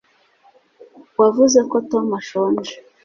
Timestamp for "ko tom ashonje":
1.69-2.73